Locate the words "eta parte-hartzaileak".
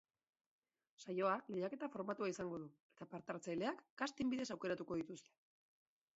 2.97-3.85